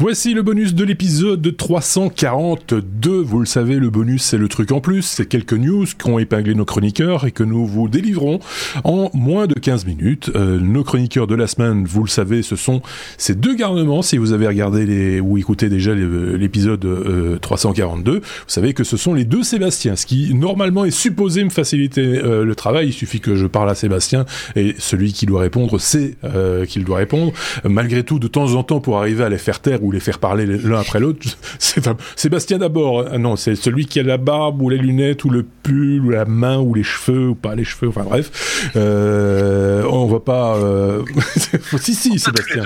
[0.00, 3.20] Voici le bonus de l'épisode 342.
[3.20, 6.54] Vous le savez, le bonus c'est le truc en plus, c'est quelques news qu'ont épinglé
[6.54, 8.40] nos chroniqueurs et que nous vous délivrons
[8.84, 10.30] en moins de 15 minutes.
[10.34, 12.80] Euh, nos chroniqueurs de la semaine, vous le savez, ce sont
[13.18, 14.00] ces deux garnements.
[14.00, 18.96] Si vous avez regardé les, ou écouté déjà l'épisode 342, euh, vous savez que ce
[18.96, 22.86] sont les deux Sébastien, ce qui normalement est supposé me faciliter euh, le travail.
[22.86, 24.24] Il suffit que je parle à Sébastien
[24.56, 26.16] et celui qui doit répondre sait
[26.68, 27.34] qu'il doit répondre.
[27.64, 30.18] Malgré tout, de temps en temps, pour arriver à les faire taire ou les faire
[30.18, 31.20] parler l'un après l'autre.
[31.58, 31.80] C'est
[32.16, 33.06] Sébastien d'abord.
[33.10, 36.10] Ah non, c'est celui qui a la barbe ou les lunettes ou le pull ou
[36.10, 37.88] la main ou les cheveux ou pas les cheveux.
[37.88, 40.56] Enfin bref, euh, on va pas.
[40.56, 41.02] Euh...
[41.78, 42.64] si si Sébastien.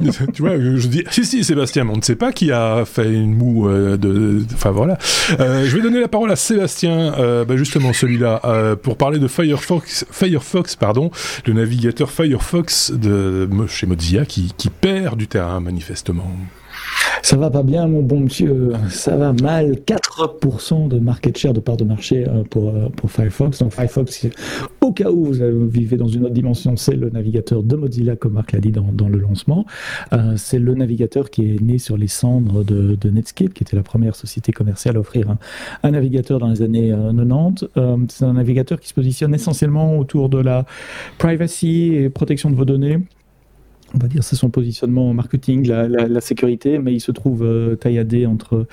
[0.34, 3.12] tu vois, je dis si si Sébastien, mais on ne sait pas qui a fait
[3.12, 4.44] une moue euh, de.
[4.54, 4.98] Enfin voilà.
[5.40, 7.12] Euh, je vais donner la parole à Sébastien,
[7.46, 11.10] bah, justement celui-là, pour parler de Firefox, Firefox pardon,
[11.46, 16.30] le navigateur Firefox de chez Mozilla qui, qui perd du terrain manifestement.
[17.24, 18.72] Ça va pas bien, mon bon monsieur.
[18.90, 19.78] Ça va mal.
[19.86, 23.60] 4% de market share de part de marché euh, pour, euh, pour Firefox.
[23.60, 24.26] Donc Firefox,
[24.82, 28.34] au cas où vous vivez dans une autre dimension, c'est le navigateur de Mozilla, comme
[28.34, 29.64] Marc l'a dit dans, dans, le lancement.
[30.12, 33.82] Euh, c'est le navigateur qui est né sur les cendres de, Netscape, qui était la
[33.82, 35.34] première société commerciale à offrir
[35.82, 37.64] un navigateur dans les années 90.
[38.10, 40.66] c'est un navigateur qui se positionne essentiellement autour de la
[41.16, 42.98] privacy et protection de vos données
[43.94, 48.26] on va dire, c'est son positionnement marketing, la, sécurité, mais il se trouve euh, tailladé
[48.26, 48.66] entre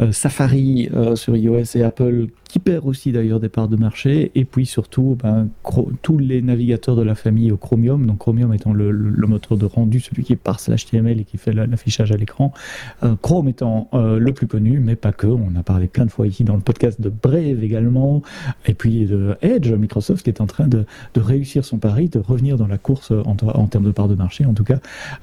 [0.00, 4.30] euh, Safari euh, sur iOS et Apple qui perd aussi d'ailleurs des parts de marché,
[4.36, 5.48] et puis surtout ben,
[6.02, 8.92] tous les navigateurs de la famille Chromium, donc Chromium étant le,
[9.26, 12.54] moteur de rendu, celui qui parse l'HTML et qui fait l'affichage à l'écran,
[13.02, 16.12] euh, Chrome étant euh, le plus connu, mais pas que, on a parlé plein de
[16.12, 18.22] fois ici dans le podcast de Brave également,
[18.66, 20.84] et puis de Edge, Microsoft qui est en train de,
[21.16, 24.46] réussir son pari, de revenir dans la course en, en termes de parts de marché,
[24.46, 24.78] en tout cas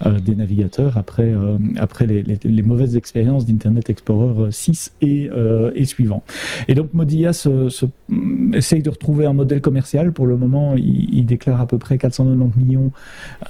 [0.06, 1.34] euh, des navigateurs après,
[1.78, 5.30] après les, mauvaises expériences d'Internet Explorer 6 et,
[5.76, 6.24] et suivant.
[6.68, 7.86] Et donc Modi se,
[8.54, 10.12] essaye de retrouver un modèle commercial.
[10.12, 12.92] Pour le moment, il, déclare à peu près 490 millions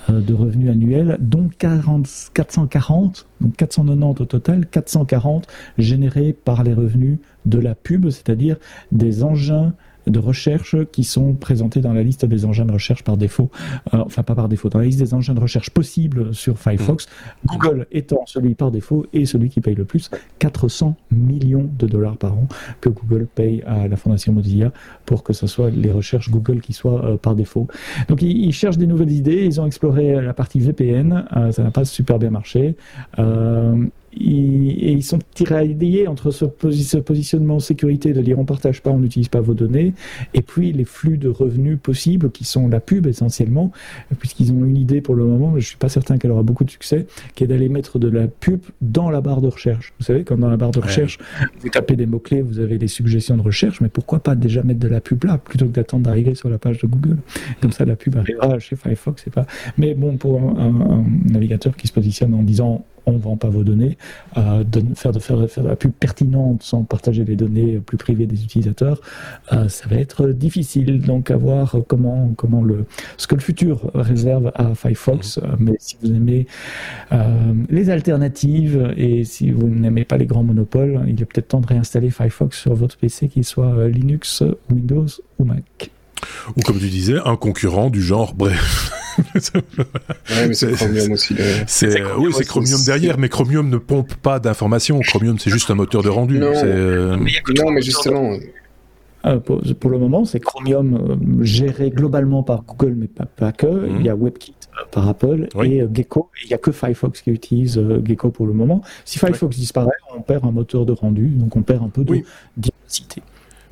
[0.09, 6.74] euh, de revenus annuels, dont 40, 440, donc 490 au total, 440 générés par les
[6.74, 8.58] revenus de la pub, c'est-à-dire
[8.92, 9.74] des engins
[10.12, 13.50] de recherche qui sont présentés dans la liste des engins de recherche par défaut,
[13.94, 17.08] euh, enfin pas par défaut, dans la liste des engins de recherche possibles sur Firefox,
[17.08, 17.48] mmh.
[17.48, 22.18] Google étant celui par défaut et celui qui paye le plus, 400 millions de dollars
[22.18, 22.48] par an
[22.80, 24.72] que Google paye à la Fondation Mozilla
[25.06, 27.68] pour que ce soit les recherches Google qui soient euh, par défaut.
[28.08, 31.72] Donc ils, cherchent des nouvelles idées, ils ont exploré la partie VPN, euh, ça n'a
[31.72, 32.76] pas super bien marché
[34.14, 39.30] et ils sont tiraillés entre ce, positionnement sécurité de dire on partage pas, on n'utilise
[39.30, 39.94] pas vos données,
[40.34, 43.72] et puis les flux de revenus possibles qui sont la pub essentiellement,
[44.20, 46.64] puisqu'ils ont une idée pour le moment, mais je suis pas certain qu'elle aura beaucoup
[46.64, 47.06] de succès,
[47.36, 49.94] qui est d'aller mettre de la pub dans la barre de recherche.
[50.00, 51.18] Vous savez, quand dans la barre de recherche,
[51.60, 54.80] vous tapez des mots-clés, vous avez des suggestions de recherche, mais pourquoi pas déjà mettre
[54.80, 57.18] de la pub là, plutôt que d'attendre d'arriver sur la page de Google?
[57.62, 59.46] Comme ça, la pub arrivera chez Firefox, c'est pas.
[59.78, 63.63] Mais bon, pour un navigateur qui se positionne en disant on ne vend pas vos
[63.63, 63.97] données,
[64.38, 67.97] euh, de faire, de faire, faire de la pub pertinente sans partager les données plus
[67.97, 69.01] privées des utilisateurs,
[69.51, 71.01] euh, ça va être difficile.
[71.01, 72.85] Donc à voir comment, comment le,
[73.17, 75.38] ce que le futur réserve à Firefox.
[75.38, 75.41] Mmh.
[75.59, 76.47] mais si vous aimez
[77.12, 81.62] euh, les alternatives et si vous n'aimez pas les grands monopoles, il est peut-être temps
[81.62, 85.07] de réinstaller Firefox sur votre PC, qu'il soit Linux, Windows
[85.39, 85.91] ou Mac.
[86.56, 88.91] Ou comme tu disais, un concurrent du genre, bref.
[89.18, 91.36] Ouais, mais c'est Chromium aussi.
[91.68, 95.00] C'est oui, c'est Chromium derrière, mais Chromium ne pompe pas d'informations.
[95.00, 96.40] Chromium, c'est juste un moteur de rendu.
[96.40, 98.38] Non, euh, non mais justement.
[99.24, 103.52] Euh, pour, pour, le moment, c'est Chromium euh, géré globalement par Google, mais pas, pas
[103.52, 103.68] que.
[103.68, 103.98] Mhm.
[104.00, 104.56] Il y a WebKit
[104.90, 106.32] par Apple et Gecko.
[106.44, 108.82] Il n'y a que Firefox qui utilise Gecko pour le moment.
[109.06, 112.24] Si Firefox disparaît, on perd un moteur de rendu, donc on perd un peu de
[112.58, 113.22] diversité.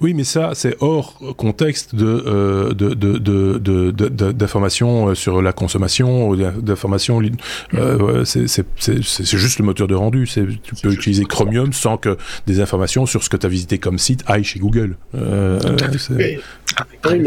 [0.02, 2.74] Oui, mais ça, c'est hors contexte de euh,
[4.32, 7.22] d'informations euh, sur la consommation, d'informations.
[7.74, 10.28] Euh, c'est juste le moteur de rendu.
[10.28, 13.98] Tu peux utiliser Chromium sans que des informations sur ce que tu as visité comme
[13.98, 14.96] site aillent chez Google.
[15.16, 15.60] Euh,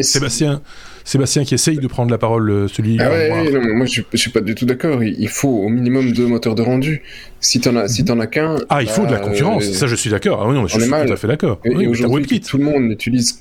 [0.02, 0.62] Sébastien.
[1.04, 2.98] Sébastien qui essaye de prendre la parole, euh, celui.
[3.00, 5.02] Ah ouais, non, moi je, je, suis pas du tout d'accord.
[5.02, 7.02] Il, faut au minimum deux moteurs de rendu.
[7.40, 8.56] Si t'en as, si t'en as qu'un.
[8.68, 9.64] Ah, il faut de la bah, concurrence.
[9.64, 10.40] ça, je suis d'accord.
[10.42, 11.58] Ah oui, non, je suis tout à fait d'accord.
[11.64, 13.40] Et, oui, aujourd'hui, tout le monde utilise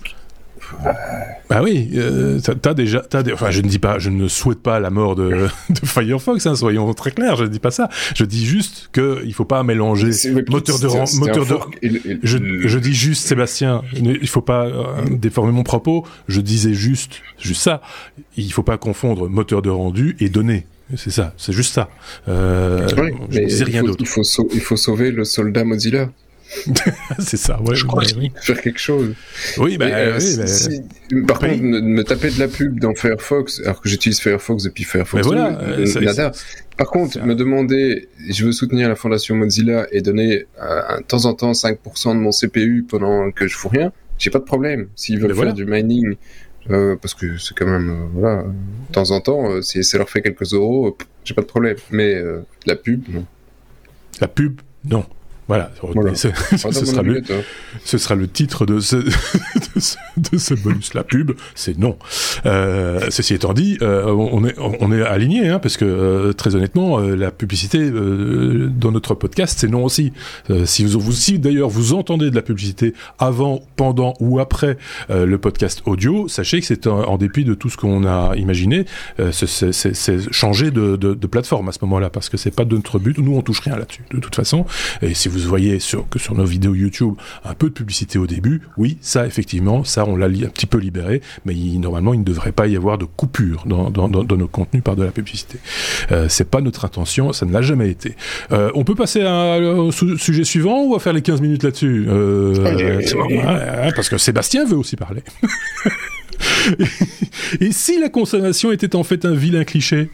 [1.49, 4.79] bah oui, euh, t'as déjà, as enfin, je ne dis pas, je ne souhaite pas
[4.79, 7.89] la mort de, de Firefox, hein, soyons très clairs, je ne dis pas ça.
[8.15, 10.11] Je dis juste que il faut pas mélanger
[10.47, 11.57] moteur de moteur de.
[12.23, 12.37] je,
[12.67, 16.05] je, dis juste, Sébastien, il faut pas euh, déformer mon propos.
[16.27, 17.81] Je disais juste, juste ça.
[18.37, 20.65] Il faut pas confondre moteur de rendu et données.
[20.95, 21.89] c'est ça, c'est juste ça.
[22.29, 22.87] Euh,
[23.29, 23.97] je ne dis rien d'autre.
[23.99, 26.09] Il faut, il faut sauver le soldat Mozilla.
[27.19, 27.75] c'est ça, ouais.
[27.75, 28.31] Je crois oui.
[28.41, 29.13] faire quelque chose.
[29.57, 33.89] Oui, bah, euh, oui Par contre, me, taper de la pub dans Firefox, alors que
[33.89, 36.31] j'utilise Firefox depuis Firefox, voilà, euh, nada.
[36.77, 41.25] Par contre, me demander, je veux soutenir la fondation Mozilla et donner euh, de temps
[41.25, 44.87] en temps 5% de mon CPU pendant que je fous rien, j'ai pas de problème.
[44.95, 46.15] S'ils veulent faire du mining,
[46.69, 50.09] euh, parce que c'est quand même, euh, voilà, de temps en temps, si ça leur
[50.09, 51.77] fait quelques euros, j'ai pas de problème.
[51.91, 52.19] Mais
[52.65, 53.25] la pub, non.
[54.19, 55.05] La pub, non.
[55.47, 55.71] Voilà,
[56.13, 57.21] Ce, sera le,
[57.83, 58.95] ce, sera le, titre de ce,
[60.17, 60.93] de ce, bonus.
[60.93, 61.97] La pub, c'est non.
[62.45, 66.55] Euh, ceci étant dit, euh, on est, on est aligné, hein, parce que euh, très
[66.55, 70.13] honnêtement, la publicité dans notre podcast, c'est non aussi.
[70.65, 74.77] si vous, si d'ailleurs vous entendez de la publicité avant, pendant ou après
[75.09, 78.85] le podcast audio, sachez que c'est en, dépit de tout ce qu'on a imaginé,
[79.31, 82.99] c'est changer de, de, de, plateforme à ce moment-là, parce que c'est pas de notre
[82.99, 83.17] but.
[83.17, 84.65] Nous, on touche rien là-dessus, de toute façon.
[85.01, 88.27] Et si vous voyez sur, que sur nos vidéos YouTube un peu de publicité au
[88.27, 92.25] début, oui, ça effectivement, ça on l'a un petit peu libéré, mais normalement il ne
[92.31, 95.57] devrait pas y avoir de coupure dans, dans, dans, nos contenus par de la publicité.
[96.11, 98.15] Euh, c'est pas notre intention, ça ne l'a jamais été.
[98.51, 102.05] Euh, on peut passer à, au sujet suivant ou à faire les 15 minutes là-dessus?
[102.07, 103.01] Euh,
[103.95, 105.23] Parce que Sébastien veut aussi parler.
[107.59, 110.09] Et si la consommation était en fait un vilain cliché?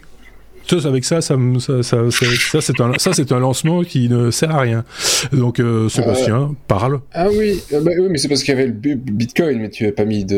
[0.68, 4.30] Ça, avec ça, ça, ça, ça, ça c'est un, ça, c'est un lancement qui ne
[4.30, 4.84] sert à rien.
[5.32, 7.00] Donc, euh, Sébastien, euh, parle.
[7.12, 9.84] Ah oui, euh, bah, oui, mais c'est parce qu'il y avait le Bitcoin, mais tu
[9.84, 10.36] n'as pas mis de.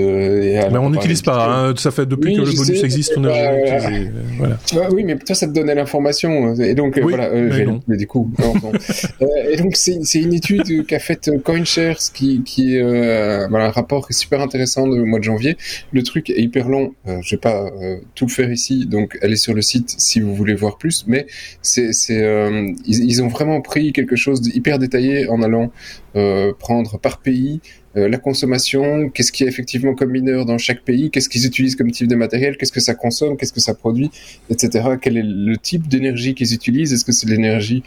[0.71, 1.69] Mais on n'utilise pas.
[1.69, 4.11] Hein, ça fait depuis que le bonus existe, on a utilisé.
[4.39, 4.59] Voilà.
[4.75, 7.31] Ah, oui, mais toi, ça te donnait l'information, et donc voilà.
[7.31, 8.73] Mais, mais, du coup, non, non.
[9.51, 14.19] et donc c'est, une étude qu'a faite CoinShares, qui, qui, voilà, un rapport qui est
[14.19, 15.57] super intéressant du mois de janvier.
[15.93, 16.93] Le truc est hyper long.
[17.07, 17.71] je vais pas
[18.15, 21.27] tout faire ici, donc allez sur le site si vous voulez voir plus, mais
[21.63, 25.71] c'est, euh, ils, ont vraiment pris quelque chose d'hyper détaillé en allant
[26.17, 27.61] euh, prendre par pays
[27.97, 31.47] euh, la consommation, qu'est-ce qu'il y a effectivement comme mineur dans chaque pays, qu'est-ce qu'ils
[31.47, 34.11] utilisent comme type de matériel, qu'est-ce que ça consomme, qu'est-ce que ça produit,
[34.49, 34.91] etc.
[35.01, 36.93] Quel est le type d'énergie qu'ils utilisent?
[36.93, 37.83] Est-ce que c'est l'énergie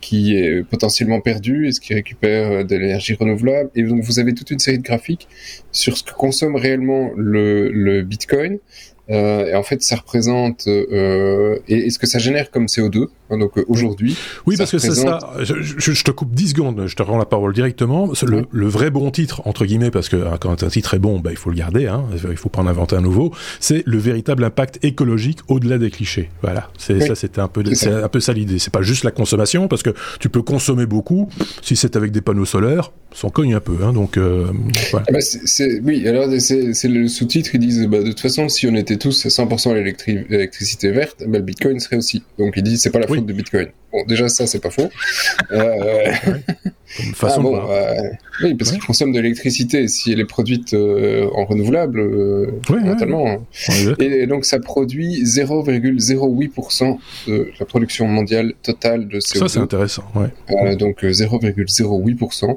[0.00, 1.68] qui est potentiellement perdue?
[1.68, 3.70] Est-ce qu'ils récupèrent de l'énergie renouvelable?
[3.74, 5.28] Et donc vous avez toute une série de graphiques
[5.70, 8.58] sur ce que consomme réellement le, le Bitcoin
[9.10, 13.06] euh, et en fait, ça représente euh, et, ce que ça génère comme CO2.
[13.30, 14.16] Hein, donc euh, aujourd'hui.
[14.46, 15.18] Oui, parce que c'est ça.
[15.40, 16.86] Je, je, te coupe 10 secondes.
[16.86, 18.10] Je te rends la parole directement.
[18.22, 21.20] Le, le vrai bon titre entre guillemets, parce que hein, quand un titre est bon,
[21.20, 21.86] bah, il faut le garder.
[21.86, 23.32] Hein, il faut pas en inventer un nouveau.
[23.60, 26.30] C'est le véritable impact écologique au-delà des clichés.
[26.42, 26.68] Voilà.
[26.78, 27.14] C'est ça.
[27.14, 28.58] C'était un peu c'est un peu ça l'idée.
[28.58, 31.28] C'est pas juste la consommation, parce que tu peux consommer beaucoup.
[31.62, 33.76] Si c'est avec des panneaux solaires, s'en cogne un peu.
[33.82, 34.46] Hein, donc euh,
[34.90, 35.06] voilà.
[35.08, 36.06] Ah bah c'est, oui.
[36.06, 37.50] Alors c'est le sous-titre.
[37.54, 41.44] Ils disent bah, de toute façon, si on était tous 100% l'électricité verte, ben, le
[41.44, 42.22] Bitcoin serait aussi.
[42.38, 43.68] Donc il dit c'est pas la faute de Bitcoin.
[43.92, 44.90] Bon, déjà ça c'est pas faux.
[45.52, 46.12] Euh...
[47.14, 47.92] façon ah, bon, euh,
[48.42, 49.86] oui, parce qu'il consomme de l'électricité.
[49.88, 53.46] Si elle est produite euh, en renouvelable, euh, totalement.
[53.98, 56.98] Et, donc ça produit 0,08%
[57.28, 59.38] de la production mondiale totale de CO2.
[59.38, 60.04] Ça c'est intéressant.
[60.14, 60.76] Ouais.
[60.76, 62.56] donc 0,08%.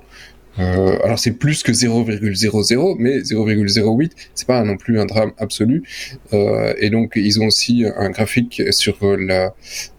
[0.59, 5.83] Euh, alors c'est plus que 0,00, mais 0,08, c'est pas non plus un drame absolu.
[6.33, 9.53] Euh, et donc ils ont aussi un graphique sur la,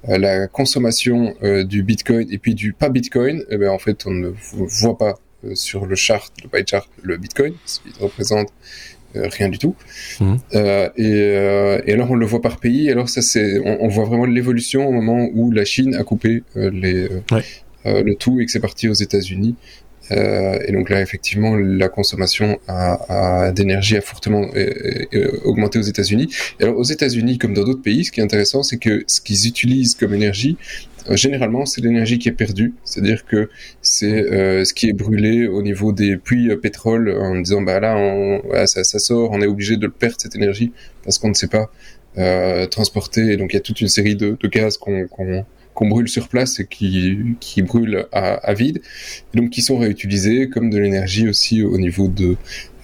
[0.07, 3.39] la consommation euh, du Bitcoin et puis du pas Bitcoin.
[3.39, 5.19] Et eh ben en fait on ne voit pas
[5.55, 8.49] sur le chart, le pie chart, le Bitcoin, ce qui représente
[9.17, 9.75] euh, rien du tout.
[10.21, 10.35] Mmh.
[10.55, 12.91] Euh, et, et, alors on le voit par pays.
[12.91, 16.43] Alors ça c'est, on, on, voit vraiment l'évolution au moment où la Chine a coupé
[16.55, 17.09] les,
[17.85, 19.57] le tout et que c'est parti aux États-Unis.
[20.13, 22.59] Euh, et donc là, effectivement, la consommation
[23.55, 26.33] d'énergie a fortement euh, euh, augmenté aux États-Unis.
[26.61, 29.47] Alors aux États-Unis, comme dans d'autres pays, ce qui est intéressant, c'est que ce qu'ils
[29.47, 30.57] utilisent comme énergie,
[31.13, 33.49] généralement, c'est l'énergie qui est perdue, c'est-à-dire que
[33.83, 38.85] c'est ce qui est brûlé au niveau des puits pétrole en disant bah là, ça,
[38.85, 41.71] sort, on est obligé de le perdre cette énergie parce qu'on ne sait pas
[42.71, 43.33] transporter.
[43.33, 45.07] Et donc il y a toute une série de, gaz qu'on
[45.87, 48.81] brûle sur place et qui, qui brûlent à, vide,
[49.33, 52.37] et donc qui sont réutilisés comme de l'énergie aussi au niveau de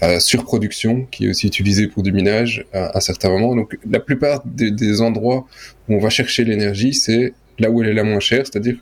[0.03, 3.55] euh, surproduction, qui est aussi utilisée pour du minage à, certains moments.
[3.55, 5.47] Donc la plupart des, endroits
[5.88, 8.76] où on va chercher l'énergie, c'est là où elle est la moins chère, c'est-à-dire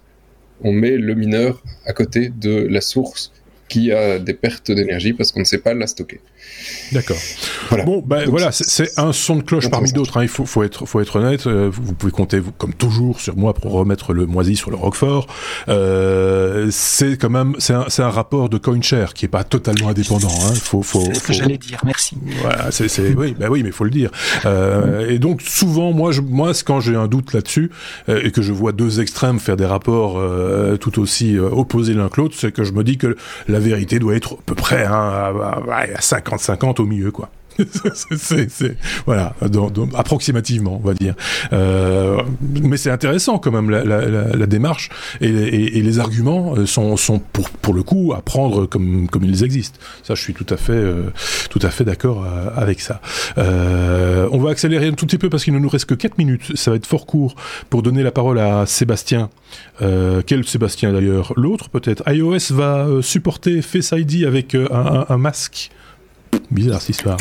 [0.63, 3.33] on met le mineur à côté de la source
[3.69, 6.21] qui a des pertes d'énergie parce qu'on ne sait pas la stocker.
[6.93, 7.17] D'accord.
[7.69, 7.85] Voilà.
[7.85, 10.17] Bon, ben voilà, c'est un son de cloche parmi d'autres.
[10.19, 10.23] Hein.
[10.23, 11.47] Il faut, faut être, faut être honnête.
[11.47, 14.77] Euh, vous, pouvez compter, vous, comme toujours, sur moi pour remettre le moisi sur le
[14.77, 15.27] Roquefort.
[15.69, 20.29] Euh, c'est quand même, c'est un, un, rapport de CoinShare qui est pas totalement indépendant.
[20.29, 20.55] Hein.
[20.55, 21.81] Faut, faut, c'est ce que j'allais dire.
[21.85, 22.17] Merci.
[22.41, 24.11] Voilà, c'est, oui, ben oui, mais faut le dire.
[24.45, 27.71] Euh, et donc souvent, moi, je, moi, quand j'ai un doute là-dessus
[28.09, 32.09] euh, et que je vois deux extrêmes faire des rapports euh, tout aussi opposés l'un
[32.09, 33.17] que l'autre, c'est que je me dis que
[33.49, 36.01] la vérité doit être à peu près hein, à
[36.37, 37.31] 50-50 au milieu, quoi.
[39.07, 39.35] voilà,
[39.95, 41.15] approximativement, on va dire.
[41.53, 46.97] Euh, mais c'est intéressant quand même la, démarche et, les arguments euh, sont,
[47.63, 49.79] pour, le coup à prendre comme, ils existent.
[50.03, 51.11] Ça, je suis tout à fait, euh,
[51.51, 52.27] tout à fait d'accord
[52.57, 53.01] avec ça.
[53.37, 56.57] On va accélérer un tout petit peu parce qu'il ne nous reste que 4 minutes.
[56.57, 57.37] Ça va être fort court
[57.71, 59.31] pour donner la parole à Sébastien.
[59.79, 61.33] quel Sébastien d'ailleurs?
[61.37, 62.03] L'autre peut-être?
[62.11, 65.71] iOS va supporter Face ID avec un masque.
[66.51, 67.17] Bizarre cette histoire.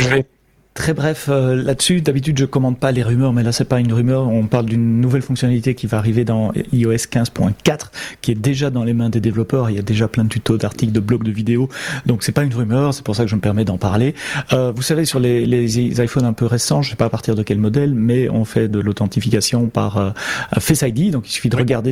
[0.74, 2.01] Très bref euh, là-dessus.
[2.01, 4.27] D'habitude, je commande pas les rumeurs, mais là, c'est pas une rumeur.
[4.27, 7.91] On parle d'une nouvelle fonctionnalité qui va arriver dans iOS 15.4,
[8.22, 9.70] qui est déjà dans les mains des développeurs.
[9.70, 11.70] Il y a déjà plein de tutos, d'articles, de blogs, de vidéos.
[12.08, 12.96] Donc, c'est pas une rumeur.
[12.96, 14.15] C'est pour ça que je me permets d'en parler.
[14.51, 17.36] Euh, vous savez, sur les, les, iPhones un peu récents, je sais pas à partir
[17.36, 20.10] de quel modèle, mais on fait de l'authentification par euh,
[20.58, 21.12] Face ID.
[21.12, 21.91] Donc, il suffit de regarder.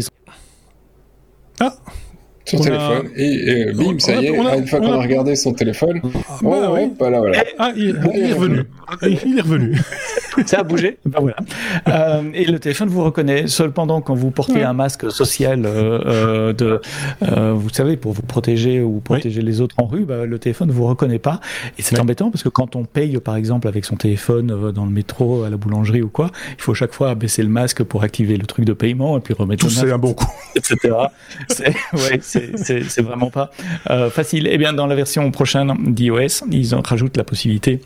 [1.60, 1.76] Ah
[2.58, 5.02] son téléphone et, euh, bim, ça y est, une fois qu'on a...
[5.02, 6.92] regardé son téléphone, ah, oh, bah, oui.
[7.00, 7.44] voilà, voilà.
[7.58, 8.64] Ah, il, il, est revenu.
[9.26, 9.78] Il est revenu.
[10.46, 10.98] ça a bougé.
[11.06, 11.36] Ben voilà.
[11.90, 13.48] Euh, et le téléphone vous reconnaît.
[13.48, 16.80] Cependant, quand vous portez un masque social euh, euh, de,
[17.24, 20.70] euh, vous savez, pour vous protéger ou protéger les autres en rue, bah, le téléphone
[20.70, 21.42] ne vous reconnaît pas.
[21.78, 24.86] Et c'est embêtant parce que quand on paye, par exemple, avec son téléphone euh, dans
[24.86, 28.04] le métro, à la boulangerie ou quoi, il faut chaque fois baisser le masque pour
[28.04, 29.88] activer le truc de paiement et puis remettre Tout le masque.
[29.88, 30.32] c'est un bon coup.
[30.56, 30.78] Etc.
[31.50, 32.20] c'est, ouais,
[32.56, 33.52] c'est vraiment pas
[33.90, 34.48] euh, facile.
[34.52, 37.82] Eh bien, dans la version prochaine d'iOS, ils en rajoutent la possibilité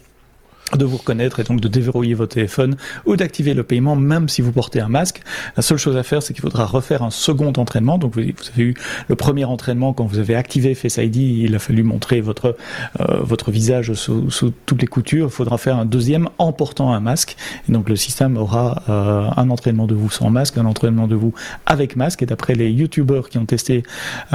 [0.74, 4.42] de vous reconnaître et donc de déverrouiller votre téléphone ou d'activer le paiement même si
[4.42, 5.22] vous portez un masque.
[5.56, 7.98] La seule chose à faire, c'est qu'il faudra refaire un second entraînement.
[7.98, 8.74] Donc vous, avez eu
[9.08, 12.58] le premier entraînement quand vous avez activé Face ID, il a fallu montrer votre
[13.00, 15.28] euh, votre visage sous, sous, toutes les coutures.
[15.28, 17.38] Il faudra faire un deuxième en portant un masque.
[17.70, 21.16] Et donc le système aura euh, un entraînement de vous sans masque, un entraînement de
[21.16, 21.34] vous
[21.66, 22.24] avec masque.
[22.24, 23.84] Et d'après les YouTubers qui ont testé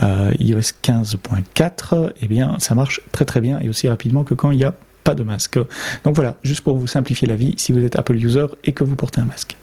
[0.03, 4.53] euh, iOS 15.4, eh bien ça marche très très bien et aussi rapidement que quand
[4.53, 4.75] il y a
[5.11, 5.59] pas de masque.
[6.05, 8.85] Donc voilà, juste pour vous simplifier la vie, si vous êtes Apple user et que
[8.85, 9.57] vous portez un masque.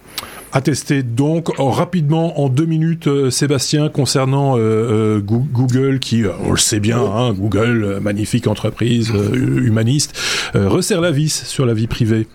[0.51, 6.51] À tester donc rapidement en deux minutes, euh, Sébastien, concernant euh, euh, Google, qui, on
[6.51, 10.17] le sait bien, hein, Google, magnifique entreprise humaniste,
[10.53, 12.27] resserre la vis sur la vie privée.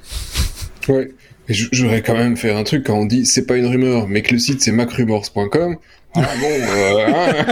[0.88, 1.08] Oui,
[1.48, 4.32] j'aurais quand même fait un truc quand on dit c'est pas une rumeur, mais que
[4.32, 5.76] le site c'est macrumors.com.
[6.14, 7.46] Ah bon, euh, hein.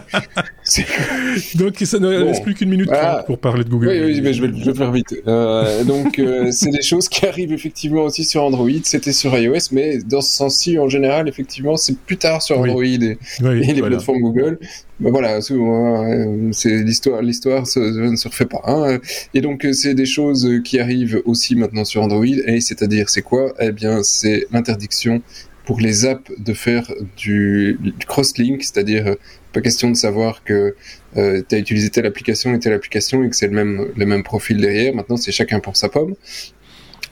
[1.56, 2.90] Donc ça ne reste plus qu'une minute
[3.26, 3.88] pour parler de Google.
[3.88, 5.14] Oui, oui mais je, vais, je vais faire vite.
[5.26, 8.68] Euh, donc euh, c'est des choses qui arrivent effectivement aussi sur Android.
[8.84, 12.84] C'était sur iOS, mais dans ce sens-ci, en général, effectivement, c'est plus tard sur Android
[12.84, 12.98] et,
[13.40, 14.58] les plateformes Google.
[15.00, 18.60] Ben voilà, c'est l'histoire, l'histoire ne se refait pas.
[18.66, 18.98] Hein.
[19.34, 22.26] Et donc c'est des choses qui arrivent aussi maintenant sur Android.
[22.26, 23.52] Et c'est-à-dire, c'est quoi?
[23.58, 25.22] Eh bien, c'est l'interdiction
[25.70, 29.14] pour les apps de faire du, cross-link, c'est-à-dire euh,
[29.52, 30.74] pas question de savoir que
[31.16, 34.04] euh, tu as utilisé telle application et telle application et que c'est le même, le
[34.04, 34.92] même profil derrière.
[34.92, 36.16] Maintenant, c'est chacun pour sa pomme.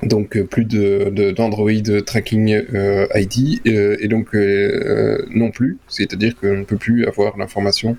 [0.02, 6.64] Donc euh, plus de d'Android tracking euh, ID et donc non plus, c'est-à-dire qu'on ne
[6.64, 7.96] peut plus avoir l'information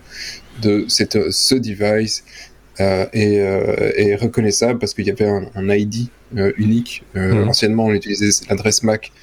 [0.62, 2.25] de cette, ce device
[2.80, 6.10] est, reconnaissable parce qu'il y avait un, un ID
[6.58, 7.04] unique.
[7.16, 7.48] Mmh.
[7.48, 9.13] Anciennement, on utilisait l'adresse MAC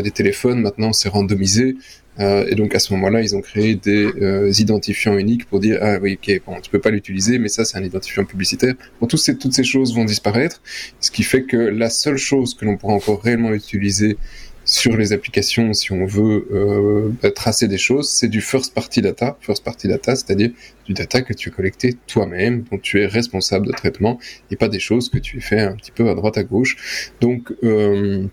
[0.00, 1.76] des téléphones, maintenant c'est randomisé.
[2.20, 5.78] Euh, et donc à ce moment-là, ils ont créé des euh, identifiants uniques pour dire
[5.80, 8.74] ah oui ok bon tu peux pas l'utiliser, mais ça c'est un identifiant publicitaire.
[9.00, 10.62] Bon toutes ces toutes ces choses vont disparaître,
[11.00, 14.16] ce qui fait que la seule chose que l'on pourra encore réellement utiliser
[14.64, 19.36] sur les applications si on veut euh, tracer des choses, c'est du first party data.
[19.40, 20.50] First party data, c'est-à-dire
[20.86, 24.18] du data que tu as collecté toi-même, dont tu es responsable de traitement,
[24.50, 27.12] et pas des choses que tu fais un petit peu à droite à gauche.
[27.20, 28.26] Donc euh,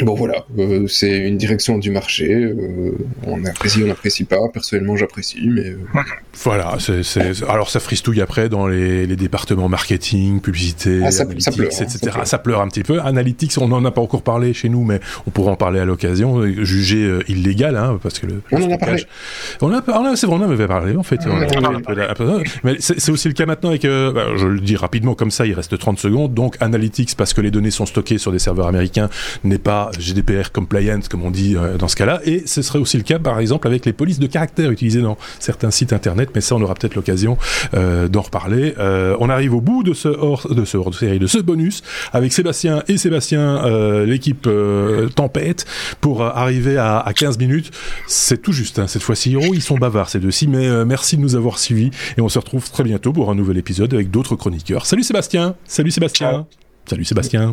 [0.00, 2.30] Bon voilà, euh, c'est une direction du marché.
[2.30, 2.92] Euh,
[3.26, 4.36] on apprécie, on n'apprécie pas.
[4.52, 5.78] Personnellement, j'apprécie, mais euh,
[6.34, 6.76] voilà.
[6.78, 11.70] C'est, alors ça fristouille après dans les, les départements marketing, publicité, ah, ça, analytics, pleure,
[11.72, 12.18] hein, etc.
[12.24, 12.60] Ça pleure.
[12.60, 13.00] un petit peu.
[13.00, 15.86] Analytics, on n'en a pas encore parlé chez nous, mais on pourra en parler à
[15.86, 16.42] l'occasion.
[16.62, 18.42] Jugé illégal, hein, parce que le.
[18.52, 19.02] On en a parlé.
[19.62, 21.20] On a, on c'est vrai, on avait parlé en fait.
[22.64, 23.84] mais c'est, aussi le cas maintenant avec.
[23.84, 26.34] Bah, je le dis rapidement comme ça, il reste 30 secondes.
[26.34, 29.08] Donc Analytics, parce que les données sont stockées sur des serveurs américains,
[29.42, 32.20] n'est pas pas GDPR compliant comme on dit euh, dans ce cas-là.
[32.24, 35.16] Et ce serait aussi le cas, par exemple, avec les polices de caractère utilisées dans
[35.38, 36.30] certains sites internet.
[36.34, 37.36] Mais ça, on aura peut-être l'occasion
[37.74, 38.74] euh, d'en reparler.
[38.78, 41.38] Euh, on arrive au bout de ce hors de ce hors de série, de ce
[41.38, 44.48] bonus avec Sébastien et Sébastien, l'équipe
[45.14, 45.66] Tempête,
[46.00, 47.70] pour arriver à, à 15 minutes.
[48.06, 48.78] C'est tout juste.
[48.78, 50.48] Hein, cette fois-ci, oh, ils sont bavards ces deux-ci.
[50.48, 53.58] Mais merci de nous avoir suivis et on se retrouve très bientôt pour un nouvel
[53.58, 54.86] épisode avec d'autres chroniqueurs.
[54.86, 55.54] Salut Sébastien.
[55.64, 56.30] Salut Sébastien.
[56.30, 56.44] Ciao.
[56.86, 57.52] Salut Sébastien.